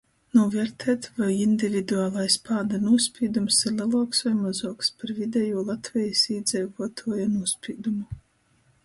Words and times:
Nūviertēt, 0.35 1.03
voi 1.17 1.33
individualais 1.41 2.37
pāda 2.47 2.79
nūspīdums 2.85 3.59
ir 3.71 3.75
leluoks 3.81 4.23
voi 4.29 4.33
mozuoks 4.39 4.89
par 5.03 5.13
videjū 5.21 5.67
Latvejis 5.69 6.25
īdzeivuotuoja 6.39 7.29
nūspīdumu. 7.35 8.19